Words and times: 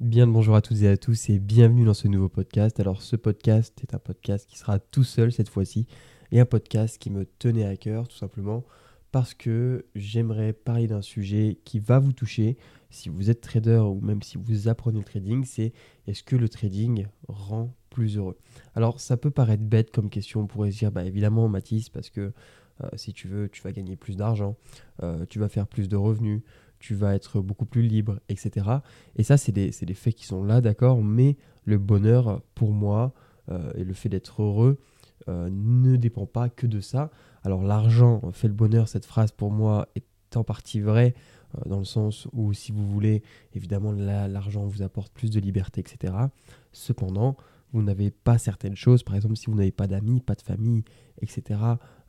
Bien 0.00 0.24
le 0.24 0.32
bonjour 0.32 0.54
à 0.54 0.62
toutes 0.62 0.80
et 0.80 0.88
à 0.88 0.96
tous 0.96 1.28
et 1.28 1.38
bienvenue 1.38 1.84
dans 1.84 1.92
ce 1.92 2.08
nouveau 2.08 2.30
podcast. 2.30 2.80
Alors 2.80 3.02
ce 3.02 3.16
podcast 3.16 3.78
est 3.82 3.94
un 3.94 3.98
podcast 3.98 4.48
qui 4.48 4.56
sera 4.56 4.78
tout 4.78 5.04
seul 5.04 5.30
cette 5.30 5.50
fois-ci 5.50 5.86
et 6.32 6.40
un 6.40 6.46
podcast 6.46 6.96
qui 6.96 7.10
me 7.10 7.26
tenait 7.26 7.66
à 7.66 7.76
cœur 7.76 8.08
tout 8.08 8.16
simplement 8.16 8.64
parce 9.12 9.34
que 9.34 9.84
j'aimerais 9.94 10.54
parler 10.54 10.86
d'un 10.86 11.02
sujet 11.02 11.58
qui 11.66 11.80
va 11.80 11.98
vous 11.98 12.14
toucher 12.14 12.56
si 12.88 13.10
vous 13.10 13.28
êtes 13.28 13.42
trader 13.42 13.76
ou 13.76 14.00
même 14.00 14.22
si 14.22 14.38
vous 14.38 14.68
apprenez 14.68 15.00
le 15.00 15.04
trading, 15.04 15.44
c'est 15.44 15.74
est-ce 16.06 16.22
que 16.22 16.34
le 16.34 16.48
trading 16.48 17.06
rend 17.28 17.76
plus 17.90 18.16
heureux? 18.16 18.38
Alors 18.74 19.00
ça 19.00 19.18
peut 19.18 19.30
paraître 19.30 19.64
bête 19.64 19.90
comme 19.90 20.08
question, 20.08 20.40
on 20.40 20.46
pourrait 20.46 20.70
se 20.70 20.78
dire 20.78 20.92
bah 20.92 21.04
évidemment 21.04 21.46
Mathis 21.46 21.90
parce 21.90 22.08
que 22.08 22.32
euh, 22.82 22.88
si 22.96 23.12
tu 23.12 23.28
veux 23.28 23.50
tu 23.50 23.60
vas 23.60 23.72
gagner 23.72 23.96
plus 23.96 24.16
d'argent, 24.16 24.56
euh, 25.02 25.26
tu 25.28 25.38
vas 25.38 25.50
faire 25.50 25.66
plus 25.66 25.90
de 25.90 25.96
revenus, 25.96 26.40
tu 26.80 26.94
vas 26.94 27.14
être 27.14 27.40
beaucoup 27.40 27.66
plus 27.66 27.82
libre, 27.82 28.18
etc. 28.28 28.66
Et 29.16 29.22
ça, 29.22 29.36
c'est 29.36 29.52
des, 29.52 29.70
faits 29.94 30.14
qui 30.14 30.26
sont 30.26 30.42
là, 30.42 30.60
d'accord, 30.60 31.02
mais 31.02 31.36
le 31.64 31.78
bonheur, 31.78 32.42
pour 32.54 32.72
moi, 32.72 33.12
euh, 33.50 33.72
et 33.76 33.84
le 33.84 33.92
fait 33.92 34.08
d'être 34.08 34.42
heureux, 34.42 34.78
euh, 35.28 35.50
ne 35.52 35.96
dépend 35.96 36.26
pas 36.26 36.48
que 36.48 36.66
de 36.66 36.80
ça. 36.80 37.10
Alors 37.44 37.62
l'argent 37.62 38.22
fait 38.32 38.48
le 38.48 38.54
bonheur, 38.54 38.88
cette 38.88 39.04
phrase, 39.04 39.30
pour 39.30 39.52
moi, 39.52 39.88
est 39.94 40.36
en 40.36 40.44
partie 40.44 40.80
vraie, 40.80 41.14
euh, 41.56 41.68
dans 41.68 41.78
le 41.78 41.84
sens 41.84 42.26
où, 42.32 42.52
si 42.54 42.72
vous 42.72 42.88
voulez, 42.88 43.22
évidemment, 43.54 43.92
l'argent 43.92 44.64
vous 44.64 44.82
apporte 44.82 45.12
plus 45.12 45.30
de 45.30 45.38
liberté, 45.38 45.80
etc. 45.80 46.14
Cependant, 46.72 47.36
vous 47.72 47.82
n'avez 47.82 48.10
pas 48.10 48.38
certaines 48.38 48.76
choses, 48.76 49.02
par 49.02 49.14
exemple, 49.14 49.36
si 49.36 49.46
vous 49.46 49.54
n'avez 49.54 49.70
pas 49.70 49.86
d'amis, 49.86 50.20
pas 50.20 50.34
de 50.34 50.42
famille, 50.42 50.82
etc., 51.20 51.60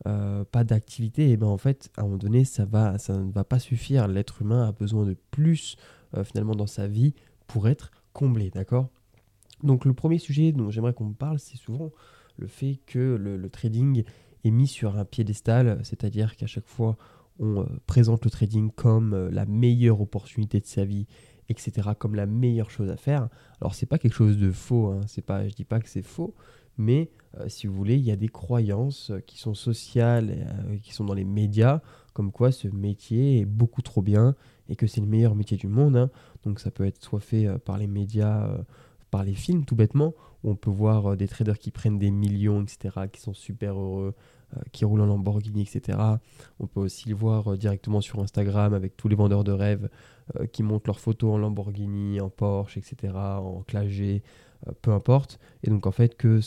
euh, 0.07 0.43
pas 0.45 0.63
d'activité, 0.63 1.29
et 1.29 1.37
ben 1.37 1.45
en 1.47 1.57
fait, 1.57 1.91
à 1.95 2.01
un 2.01 2.05
moment 2.05 2.17
donné, 2.17 2.43
ça, 2.43 2.65
va, 2.65 2.97
ça 2.97 3.17
ne 3.17 3.31
va 3.31 3.43
pas 3.43 3.59
suffire. 3.59 4.07
L'être 4.07 4.41
humain 4.41 4.67
a 4.67 4.71
besoin 4.71 5.05
de 5.05 5.15
plus, 5.29 5.75
euh, 6.17 6.23
finalement, 6.23 6.55
dans 6.55 6.67
sa 6.67 6.87
vie 6.87 7.13
pour 7.45 7.67
être 7.67 7.91
comblé, 8.11 8.49
d'accord? 8.49 8.89
Donc, 9.61 9.85
le 9.85 9.93
premier 9.93 10.17
sujet 10.17 10.53
dont 10.53 10.71
j'aimerais 10.71 10.93
qu'on 10.93 11.13
parle, 11.13 11.37
c'est 11.37 11.57
souvent 11.57 11.91
le 12.37 12.47
fait 12.47 12.79
que 12.87 13.15
le, 13.15 13.49
trading 13.49 14.03
est 14.43 14.49
mis 14.49 14.65
sur 14.65 14.97
un 14.97 15.05
piédestal, 15.05 15.79
c'est-à-dire 15.83 16.35
qu'à 16.35 16.47
chaque 16.47 16.67
fois, 16.67 16.97
on 17.37 17.61
euh, 17.61 17.65
présente 17.85 18.25
le 18.25 18.31
trading 18.31 18.71
comme 18.71 19.29
la 19.29 19.45
meilleure 19.45 20.01
opportunité 20.01 20.59
de 20.59 20.65
sa 20.65 20.83
vie, 20.83 21.05
etc., 21.47 21.89
comme 21.99 22.15
la 22.15 22.25
meilleure 22.25 22.71
chose 22.71 22.89
à 22.89 22.97
faire. 22.97 23.29
Alors, 23.59 23.75
c'est 23.75 23.85
pas 23.85 23.99
quelque 23.99 24.15
chose 24.15 24.39
de 24.39 24.51
faux, 24.51 24.87
hein, 24.87 25.01
c'est 25.05 25.23
pas, 25.23 25.47
je 25.47 25.53
dis 25.53 25.65
pas 25.65 25.79
que 25.79 25.89
c'est 25.89 26.01
faux, 26.01 26.33
mais 26.77 27.11
euh, 27.39 27.47
si 27.47 27.67
vous 27.67 27.73
voulez, 27.73 27.95
il 27.95 28.03
y 28.03 28.11
a 28.11 28.15
des 28.15 28.27
croyances 28.27 29.11
qui 29.25 29.37
sont 29.37 29.53
sociales, 29.53 30.47
euh, 30.69 30.77
qui 30.77 30.93
sont 30.93 31.05
dans 31.05 31.13
les 31.13 31.23
médias, 31.23 31.81
comme 32.13 32.31
quoi 32.31 32.51
ce 32.51 32.67
métier 32.67 33.39
est 33.39 33.45
beaucoup 33.45 33.81
trop 33.81 34.01
bien 34.01 34.35
et 34.67 34.75
que 34.75 34.87
c'est 34.87 35.01
le 35.01 35.07
meilleur 35.07 35.35
métier 35.35 35.57
du 35.57 35.67
monde. 35.67 35.95
Hein. 35.95 36.09
Donc 36.43 36.59
ça 36.59 36.71
peut 36.71 36.85
être 36.85 37.01
soit 37.03 37.19
fait 37.19 37.47
euh, 37.47 37.57
par 37.57 37.77
les 37.77 37.87
médias, 37.87 38.49
par 39.11 39.23
les 39.23 39.33
films 39.33 39.65
tout 39.65 39.75
bêtement, 39.75 40.13
où 40.43 40.51
on 40.51 40.55
peut 40.55 40.71
voir 40.71 41.15
des 41.15 41.27
traders 41.27 41.59
qui 41.59 41.71
prennent 41.71 41.99
des 41.99 42.11
millions, 42.11 42.63
etc., 42.63 43.07
qui 43.11 43.21
sont 43.21 43.33
super 43.33 43.75
heureux, 43.79 44.15
qui 44.73 44.83
roulent 44.83 45.01
en 45.01 45.05
Lamborghini, 45.05 45.61
etc. 45.61 45.97
On 46.59 46.67
peut 46.67 46.81
aussi 46.81 47.07
le 47.07 47.15
voir 47.15 47.57
directement 47.57 48.01
sur 48.01 48.19
Instagram 48.19 48.73
avec 48.73 48.97
tous 48.97 49.07
les 49.07 49.15
vendeurs 49.15 49.43
de 49.43 49.51
rêves 49.51 49.89
qui 50.51 50.63
montrent 50.63 50.87
leurs 50.87 50.99
photos 50.99 51.35
en 51.35 51.37
Lamborghini, 51.37 52.19
en 52.19 52.29
Porsche, 52.29 52.77
etc., 52.77 53.13
en 53.13 53.63
Clagé, 53.67 54.23
euh, 54.25 54.50
peu 54.81 54.91
importe. 54.91 55.39
Et 55.63 55.69
donc 55.69 55.87
en 55.87 55.91
fait 55.91 56.15
que 56.15 56.39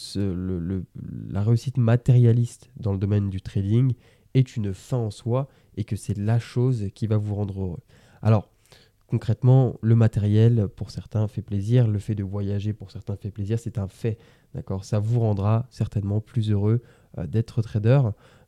la 1.30 1.42
réussite 1.42 1.76
matérialiste 1.76 2.70
dans 2.76 2.92
le 2.92 2.98
domaine 2.98 3.30
du 3.30 3.40
trading 3.40 3.94
est 4.34 4.56
une 4.56 4.74
fin 4.74 4.98
en 4.98 5.10
soi 5.10 5.48
et 5.76 5.84
que 5.84 5.96
c'est 5.96 6.16
la 6.16 6.38
chose 6.38 6.88
qui 6.94 7.06
va 7.06 7.16
vous 7.16 7.34
rendre 7.34 7.60
heureux. 7.60 7.80
Alors 8.22 8.48
concrètement, 9.06 9.76
le 9.80 9.94
matériel 9.94 10.68
pour 10.68 10.90
certains 10.90 11.28
fait 11.28 11.42
plaisir, 11.42 11.86
le 11.86 11.98
fait 11.98 12.14
de 12.14 12.24
voyager 12.24 12.72
pour 12.72 12.90
certains 12.90 13.16
fait 13.16 13.30
plaisir, 13.30 13.58
c'est 13.58 13.78
un 13.78 13.88
fait. 13.88 14.18
D'accord, 14.54 14.84
ça 14.84 14.98
vous 14.98 15.20
rendra 15.20 15.66
certainement 15.70 16.20
plus 16.20 16.50
heureux 16.50 16.82
euh, 17.18 17.26
d'être 17.26 17.60
trader. 17.62 18.00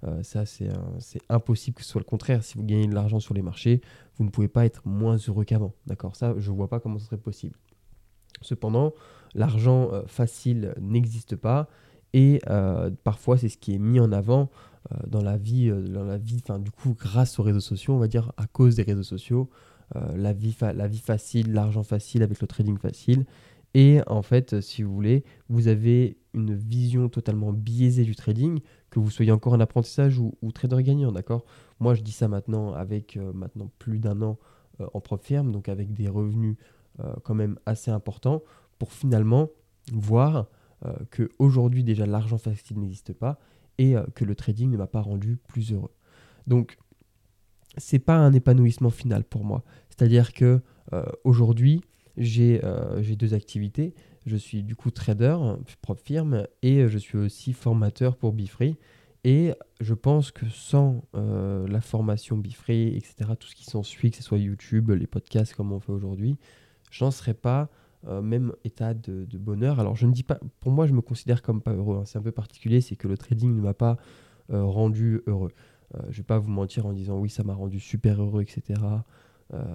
Euh, 0.04 0.22
ça, 0.22 0.44
c'est 0.46 0.68
impossible 1.28 1.76
que 1.76 1.82
ce 1.82 1.90
soit 1.90 2.00
le 2.00 2.04
contraire. 2.04 2.44
Si 2.44 2.56
vous 2.56 2.64
gagnez 2.64 2.86
de 2.86 2.94
l'argent 2.94 3.20
sur 3.20 3.34
les 3.34 3.42
marchés, 3.42 3.80
vous 4.16 4.24
ne 4.24 4.30
pouvez 4.30 4.48
pas 4.48 4.64
être 4.64 4.86
moins 4.86 5.16
heureux 5.16 5.44
qu'avant. 5.44 5.74
D'accord, 5.86 6.16
ça, 6.16 6.34
je 6.38 6.50
ne 6.50 6.56
vois 6.56 6.68
pas 6.68 6.80
comment 6.80 6.98
ce 6.98 7.06
serait 7.06 7.16
possible. 7.16 7.56
Cependant, 8.46 8.94
l'argent 9.34 9.90
euh, 9.92 10.02
facile 10.06 10.72
n'existe 10.80 11.34
pas 11.34 11.68
et 12.12 12.40
euh, 12.48 12.90
parfois 13.02 13.36
c'est 13.36 13.48
ce 13.48 13.58
qui 13.58 13.74
est 13.74 13.78
mis 13.78 13.98
en 13.98 14.12
avant 14.12 14.50
euh, 14.92 14.96
dans 15.08 15.20
la 15.20 15.36
vie, 15.36 15.68
dans 15.68 16.04
la 16.04 16.16
vie, 16.16 16.42
du 16.60 16.70
coup 16.70 16.94
grâce 16.98 17.40
aux 17.40 17.42
réseaux 17.42 17.60
sociaux, 17.60 17.94
on 17.94 17.98
va 17.98 18.06
dire 18.06 18.32
à 18.36 18.46
cause 18.46 18.76
des 18.76 18.82
réseaux 18.82 19.02
sociaux, 19.02 19.50
la, 19.94 20.32
vie 20.32 20.52
facile, 20.52 21.52
l'argent 21.52 21.84
facile 21.84 22.24
avec 22.24 22.40
le 22.40 22.48
trading 22.48 22.76
facile. 22.76 23.24
Et 23.74 24.00
en 24.08 24.22
fait, 24.22 24.60
si 24.60 24.82
vous 24.82 24.92
voulez, 24.92 25.22
vous 25.48 25.68
avez 25.68 26.16
une 26.34 26.54
vision 26.54 27.08
totalement 27.08 27.52
biaisée 27.52 28.02
du 28.02 28.16
trading, 28.16 28.58
que 28.90 28.98
vous 28.98 29.10
soyez 29.10 29.30
encore 29.30 29.52
en 29.52 29.60
apprentissage 29.60 30.18
ou, 30.18 30.34
trader 30.52 30.82
gagnant, 30.82 31.12
d'accord? 31.12 31.44
Moi, 31.78 31.94
je 31.94 32.02
dis 32.02 32.10
ça 32.10 32.26
maintenant 32.26 32.72
avec 32.72 33.16
maintenant 33.16 33.70
plus 33.78 34.00
d'un 34.00 34.22
an 34.22 34.38
en 34.80 35.00
propre 35.00 35.24
firme, 35.24 35.52
donc 35.52 35.68
avec 35.68 35.92
des 35.92 36.08
revenus 36.08 36.56
quand 37.24 37.34
même 37.34 37.58
assez 37.66 37.90
importants 37.90 38.42
pour 38.78 38.92
finalement 38.92 39.50
voir 39.92 40.48
euh, 40.84 40.92
que 41.10 41.30
aujourd'hui 41.38 41.82
déjà 41.84 42.04
l'argent 42.04 42.36
facile 42.36 42.78
n'existe 42.78 43.14
pas 43.14 43.38
et 43.78 43.96
euh, 43.96 44.04
que 44.14 44.26
le 44.26 44.34
trading 44.34 44.70
ne 44.70 44.76
m'a 44.76 44.86
pas 44.86 45.00
rendu 45.00 45.38
plus 45.48 45.72
heureux. 45.72 45.94
Donc 46.46 46.76
c'est 47.78 47.98
pas 47.98 48.16
un 48.16 48.32
épanouissement 48.32 48.90
final 48.90 49.24
pour 49.24 49.44
moi. 49.44 49.64
C'est-à-dire 49.88 50.32
que 50.34 50.60
euh, 50.92 51.04
aujourd'hui 51.24 51.82
j'ai 52.16 52.60
deux 53.18 53.34
activités. 53.34 53.94
Je 54.24 54.36
suis 54.36 54.62
du 54.62 54.74
coup 54.74 54.90
trader, 54.90 55.36
propre 55.82 56.02
firme, 56.02 56.46
et 56.62 56.88
je 56.88 56.98
suis 56.98 57.18
aussi 57.18 57.52
formateur 57.52 58.16
pour 58.16 58.32
Bifree. 58.32 58.78
Et 59.22 59.52
je 59.80 59.92
pense 59.92 60.30
que 60.30 60.48
sans 60.48 61.04
la 61.12 61.80
formation 61.82 62.38
Bifree, 62.38 62.96
etc., 62.96 63.32
tout 63.38 63.48
ce 63.48 63.54
qui 63.54 63.64
s'ensuit, 63.64 64.10
que 64.10 64.16
ce 64.16 64.22
soit 64.22 64.38
YouTube, 64.38 64.90
les 64.92 65.06
podcasts 65.06 65.54
comme 65.54 65.72
on 65.72 65.80
fait 65.80 65.92
aujourd'hui, 65.92 66.38
j'en 66.90 67.10
serais 67.10 67.34
pas 67.34 67.68
euh, 68.08 68.22
même 68.22 68.52
état 68.64 68.94
de, 68.94 69.26
bonheur. 69.36 69.80
Alors 69.80 69.96
je 69.96 70.06
ne 70.06 70.12
dis 70.12 70.22
pas, 70.22 70.38
pour 70.60 70.70
moi 70.70 70.86
je 70.86 70.92
me 70.92 71.00
considère 71.00 71.42
comme 71.42 71.60
pas 71.60 71.72
heureux, 71.72 71.98
hein. 71.98 72.04
c'est 72.04 72.18
un 72.18 72.22
peu 72.22 72.30
particulier, 72.30 72.80
c'est 72.80 72.94
que 72.94 73.08
le 73.08 73.18
trading 73.18 73.54
ne 73.54 73.60
m'a 73.60 73.74
pas 73.74 73.96
euh, 74.52 74.62
rendu 74.62 75.22
heureux. 75.26 75.50
Euh, 75.94 76.00
je 76.02 76.08
ne 76.08 76.16
vais 76.18 76.22
pas 76.22 76.38
vous 76.38 76.50
mentir 76.50 76.86
en 76.86 76.92
disant 76.92 77.18
oui 77.18 77.30
ça 77.30 77.42
m'a 77.42 77.54
rendu 77.54 77.80
super 77.80 78.22
heureux, 78.22 78.42
etc. 78.42 78.80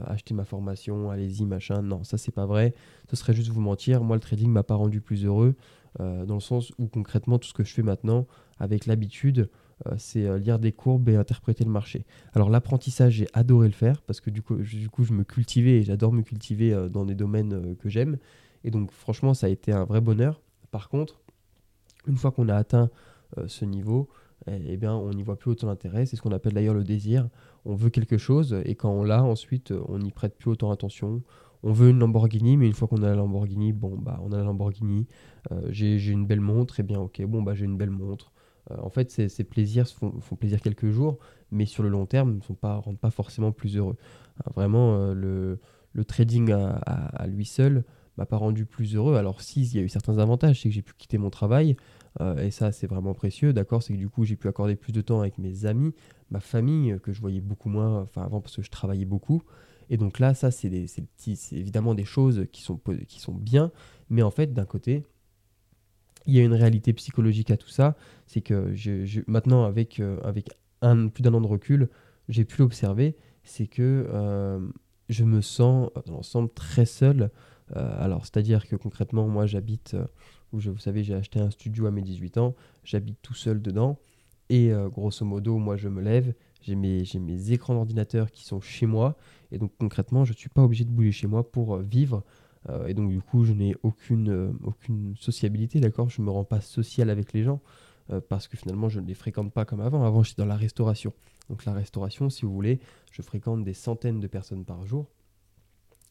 acheter 0.06 0.34
ma 0.34 0.44
formation, 0.44 1.12
allez-y, 1.12 1.46
machin. 1.46 1.82
Non, 1.82 2.04
ça 2.04 2.18
c'est 2.18 2.34
pas 2.34 2.46
vrai. 2.46 2.74
Ce 3.10 3.16
serait 3.16 3.34
juste 3.34 3.50
vous 3.50 3.62
mentir. 3.62 4.04
Moi 4.04 4.16
le 4.16 4.22
trading 4.22 4.50
m'a 4.50 4.64
pas 4.64 4.76
rendu 4.76 5.02
plus 5.02 5.26
heureux, 5.26 5.56
dans 6.00 6.36
le 6.36 6.42
sens 6.42 6.74
où 6.78 6.88
concrètement 6.88 7.38
tout 7.40 7.48
ce 7.48 7.54
que 7.54 7.64
je 7.64 7.74
fais 7.74 7.84
maintenant, 7.84 8.28
avec 8.60 8.86
l'habitude, 8.86 9.50
c'est 9.98 10.26
euh, 10.26 10.38
lire 10.38 10.60
des 10.60 10.72
courbes 10.72 11.10
et 11.10 11.16
interpréter 11.16 11.64
le 11.64 11.72
marché. 11.72 12.06
Alors 12.34 12.50
l'apprentissage, 12.50 13.14
j'ai 13.14 13.28
adoré 13.34 13.68
le 13.68 13.74
faire 13.74 14.02
parce 14.02 14.22
que 14.22 14.30
du 14.30 14.42
coup, 14.42 14.56
du 14.56 14.90
coup 14.90 15.04
je 15.04 15.14
me 15.14 15.24
cultivais 15.24 15.80
et 15.80 15.84
j'adore 15.84 16.14
me 16.14 16.22
cultiver 16.22 16.74
euh, 16.74 16.90
dans 16.90 17.06
des 17.06 17.16
domaines 17.16 17.76
que 17.78 17.90
j'aime. 17.90 18.18
Et 18.64 18.72
donc 18.72 18.92
franchement, 18.92 19.34
ça 19.34 19.48
a 19.48 19.50
été 19.50 19.72
un 19.72 19.86
vrai 19.86 20.02
bonheur. 20.02 20.42
Par 20.72 20.90
contre, 20.90 21.20
une 22.08 22.16
fois 22.16 22.32
qu'on 22.32 22.50
a 22.50 22.56
atteint 22.56 22.90
ce 23.48 23.66
niveau, 23.66 24.10
eh, 24.48 24.60
eh 24.68 24.78
bien, 24.78 24.94
on 24.94 25.12
n'y 25.12 25.24
voit 25.24 25.38
plus 25.38 25.52
autant 25.52 25.68
d'intérêt. 25.68 26.06
C'est 26.06 26.16
ce 26.16 26.22
qu'on 26.22 26.32
appelle 26.32 26.54
d'ailleurs 26.54 26.74
le 26.74 26.84
désir. 26.84 27.30
On 27.66 27.76
veut 27.76 27.90
quelque 27.90 28.18
chose 28.18 28.62
et 28.66 28.76
quand 28.76 28.92
on 28.92 29.04
l'a, 29.04 29.24
ensuite, 29.24 29.74
on 29.88 30.00
n'y 30.00 30.12
prête 30.12 30.38
plus 30.38 30.52
autant 30.52 30.72
attention. 30.72 31.22
On 31.64 31.72
veut 31.72 31.90
une 31.90 32.00
Lamborghini, 32.00 32.58
mais 32.58 32.68
une 32.68 32.74
fois 32.74 32.88
qu'on 32.88 33.04
a 33.04 33.08
la 33.08 33.16
Lamborghini, 33.16 33.74
bon, 33.74 33.98
bah, 33.98 34.20
on 34.24 34.32
a 34.32 34.38
la 34.38 34.44
Lamborghini. 34.44 35.08
j'ai 35.70 36.12
une 36.12 36.26
belle 36.26 36.40
montre, 36.42 36.80
et 36.80 36.84
eh 36.84 36.84
bien, 36.84 37.00
ok, 37.00 37.24
bon, 37.26 37.42
bah, 37.42 37.54
j'ai 37.54 37.66
une 37.66 37.78
belle 37.78 37.92
montre. 37.92 38.32
Euh, 38.70 38.76
en 38.82 38.90
fait, 38.90 39.12
ces, 39.12 39.44
plaisirs 39.44 39.88
font, 39.88 40.36
plaisir 40.40 40.62
quelques 40.62 40.90
jours, 40.90 41.18
mais 41.52 41.66
sur 41.66 41.84
le 41.84 41.90
long 41.90 42.06
terme, 42.06 42.40
ne 42.48 42.56
pas, 42.56 42.76
rendent 42.76 43.00
pas 43.00 43.12
forcément 43.12 43.52
plus 43.52 43.78
heureux. 43.78 43.98
Euh, 44.40 44.52
vraiment, 44.54 44.96
euh, 44.96 45.60
le, 45.94 46.06
trading 46.06 46.52
à, 46.52 47.28
lui 47.28 47.46
seul 47.46 47.84
m'a 48.18 48.26
pas 48.26 48.38
rendu 48.38 48.66
plus 48.66 48.96
heureux. 48.96 49.16
Alors, 49.16 49.42
si, 49.42 49.62
il 49.62 49.76
y 49.76 49.80
a 49.80 49.82
eu 49.82 49.90
certains 49.90 50.18
avantages, 50.20 50.62
c'est 50.62 50.70
que 50.70 50.76
j'ai 50.76 50.82
pu 50.82 50.94
quitter 50.98 51.18
mon 51.18 51.30
travail, 51.30 51.76
et 52.38 52.52
ça, 52.52 52.74
c'est 52.74 52.88
vraiment 52.88 53.14
précieux, 53.14 53.54
d'accord 53.54 53.82
C'est 53.82 53.94
que 53.94 53.98
du 53.98 54.10
coup, 54.10 54.26
j'ai 54.26 54.36
pu 54.36 54.50
accorder 54.50 54.76
plus 54.76 54.92
de 54.92 55.00
temps 55.00 55.22
avec 55.22 55.38
mes 55.38 55.66
amis, 55.66 55.94
ma 56.30 56.42
famille, 56.42 56.98
que 57.02 57.14
je 57.14 57.22
voyais 57.22 57.40
beaucoup 57.40 57.70
moins, 57.70 58.02
enfin 58.02 58.24
avant, 58.24 58.42
parce 58.42 58.58
que 58.58 58.62
je 58.62 58.70
travaillais 58.70 59.06
beaucoup. 59.06 59.44
Et 59.90 59.96
donc 59.96 60.20
là, 60.20 60.34
ça, 60.34 60.52
c'est 60.52 60.86
évidemment 61.54 61.96
des 61.96 62.04
choses 62.04 62.48
qui 62.52 62.64
sont, 62.64 62.82
qui 63.08 63.22
sont 63.22 63.34
bien, 63.34 63.72
mais 64.10 64.24
en 64.24 64.32
fait, 64.32 64.54
d'un 64.54 64.66
côté, 64.66 65.06
il 66.26 66.36
y 66.36 66.40
a 66.40 66.44
une 66.44 66.54
réalité 66.54 66.94
psychologique 66.94 67.52
à 67.52 67.58
tout 67.58 67.70
ça. 67.70 67.96
C'est 68.28 68.42
que 68.42 68.74
maintenant, 69.28 69.66
avec, 69.66 70.00
euh, 70.00 70.18
plus 71.10 71.22
d'un 71.22 71.34
an 71.34 71.42
de 71.42 71.48
recul, 71.48 71.90
j'ai 72.30 72.46
pu 72.46 72.60
l'observer. 72.60 73.16
C'est 73.44 73.68
que 73.68 74.08
euh, 74.10 74.60
je 75.10 75.24
me 75.24 75.42
sens 75.42 75.90
dans 76.06 76.14
l'ensemble 76.14 76.50
très 76.54 76.86
seul. 76.86 77.32
Euh, 77.76 78.04
alors, 78.04 78.26
c'est-à-dire 78.26 78.68
que 78.68 78.76
concrètement, 78.76 79.28
moi, 79.28 79.46
j'habite, 79.46 79.96
où 80.54 80.60
je, 80.60 80.70
vous 80.70 80.80
savez, 80.80 81.04
j'ai 81.04 81.16
acheté 81.16 81.40
un 81.40 81.50
studio 81.50 81.88
à 81.88 81.92
mes 81.92 82.02
18 82.02 82.38
ans. 82.38 82.56
J'habite 82.84 83.18
tout 83.22 83.34
seul 83.34 83.62
dedans. 83.62 84.00
Et 84.50 84.72
grosso 84.92 85.26
modo, 85.26 85.58
moi, 85.58 85.78
je 85.78 85.88
me 85.88 86.02
lève. 86.02 86.34
J'ai 86.62 86.76
mes, 86.76 87.04
mes 87.20 87.52
écrans 87.54 87.74
d'ordinateur 87.74 88.32
qui 88.32 88.44
sont 88.44 88.60
chez 88.60 88.86
moi. 88.86 89.18
Et 89.52 89.58
donc, 89.58 89.72
concrètement, 89.80 90.26
je 90.26 90.34
ne 90.34 90.38
suis 90.38 90.50
pas 90.50 90.62
obligé 90.62 90.84
de 90.84 90.92
bouger 90.92 91.12
chez 91.12 91.28
moi 91.28 91.50
pour 91.50 91.78
vivre. 91.78 92.24
Et 92.88 92.94
donc 92.94 93.10
du 93.10 93.22
coup, 93.22 93.44
je 93.44 93.54
n'ai 93.54 93.76
aucune, 93.84 94.56
aucune 94.64 95.16
sociabilité, 95.18 95.80
d'accord? 95.80 96.10
Je 96.10 96.22
ne 96.22 96.28
me 96.28 96.32
rends 96.32 96.44
pas 96.44 96.62
social 96.62 97.10
avec 97.10 97.34
les 97.34 97.44
gens 97.44 97.62
parce 98.30 98.48
que 98.48 98.58
finalement, 98.58 98.90
je 98.90 99.00
ne 99.00 99.08
les 99.08 99.14
fréquente 99.14 99.52
pas 99.52 99.66
comme 99.66 99.82
avant. 99.82 100.04
Avant, 100.04 100.22
j'étais 100.22 100.42
dans 100.42 100.48
la 100.48 100.56
restauration. 100.56 101.14
Donc 101.50 101.66
la 101.66 101.74
restauration, 101.74 102.30
si 102.30 102.46
vous 102.46 102.54
voulez, 102.54 102.80
je 103.12 103.22
fréquente 103.22 103.64
des 103.64 103.74
centaines 103.74 104.20
de 104.20 104.28
personnes 104.28 104.66
par 104.66 104.86
jour. 104.86 105.08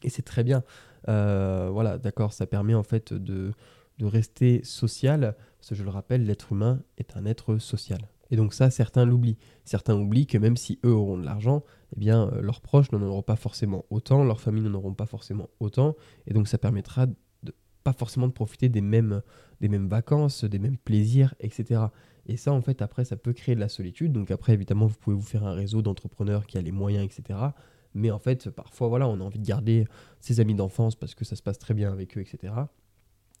Et 0.03 0.09
c'est 0.09 0.23
très 0.23 0.43
bien. 0.43 0.63
voilà, 1.07 1.97
d'accord, 1.97 2.33
ça 2.33 2.45
permet 2.47 2.73
en 2.73 2.83
fait 2.83 3.13
de, 3.13 3.53
de 3.99 4.05
rester 4.05 4.63
social, 4.63 5.35
parce 5.57 5.69
que 5.69 5.75
je 5.75 5.83
le 5.83 5.89
rappelle, 5.89 6.25
l'être 6.25 6.51
humain 6.51 6.81
est 6.97 7.15
un 7.15 7.25
être 7.25 7.57
social. 7.57 7.99
Et 8.31 8.37
donc 8.37 8.53
ça, 8.53 8.71
certains 8.71 9.05
l'oublient. 9.05 9.37
Certains 9.65 9.95
oublient 9.95 10.25
que 10.25 10.37
même 10.37 10.57
si 10.57 10.79
eux 10.85 10.91
auront 10.91 11.17
de 11.17 11.25
l'argent, 11.25 11.63
eh 11.95 11.99
bien, 11.99 12.29
euh, 12.29 12.41
leurs 12.41 12.61
proches 12.61 12.91
n'en 12.91 13.01
auront 13.01 13.21
pas 13.21 13.35
forcément 13.35 13.85
autant, 13.89 14.23
leurs 14.23 14.41
familles 14.41 14.63
n'en 14.63 14.73
auront 14.73 14.93
pas 14.93 15.05
forcément 15.05 15.49
autant, 15.59 15.95
et 16.27 16.33
donc 16.33 16.47
ça 16.47 16.57
permettra 16.57 17.07
pas 17.83 17.93
forcément 17.93 18.27
de 18.27 18.33
profiter 18.33 18.69
des 18.69 18.81
mêmes, 18.81 19.21
des 19.59 19.67
mêmes 19.67 19.87
vacances, 19.87 20.43
des 20.43 20.59
mêmes 20.59 20.77
plaisirs, 20.77 21.35
etc. 21.39 21.81
Et 22.27 22.37
ça, 22.37 22.53
en 22.53 22.61
fait, 22.61 22.81
après, 22.81 23.05
ça 23.05 23.17
peut 23.17 23.33
créer 23.33 23.55
de 23.55 23.59
la 23.59 23.69
solitude. 23.69 24.11
Donc 24.11 24.31
après, 24.31 24.53
évidemment, 24.53 24.85
vous 24.85 24.97
pouvez 24.97 25.15
vous 25.15 25.23
faire 25.23 25.45
un 25.45 25.53
réseau 25.53 25.81
d'entrepreneurs 25.81 26.45
qui 26.45 26.57
a 26.57 26.61
les 26.61 26.71
moyens, 26.71 27.03
etc. 27.03 27.39
Mais 27.93 28.11
en 28.11 28.19
fait, 28.19 28.49
parfois, 28.49 28.87
voilà, 28.87 29.07
on 29.07 29.19
a 29.19 29.23
envie 29.23 29.39
de 29.39 29.45
garder 29.45 29.85
ses 30.19 30.39
amis 30.39 30.55
d'enfance 30.55 30.95
parce 30.95 31.15
que 31.15 31.25
ça 31.25 31.35
se 31.35 31.41
passe 31.41 31.57
très 31.57 31.73
bien 31.73 31.91
avec 31.91 32.17
eux, 32.17 32.21
etc. 32.21 32.53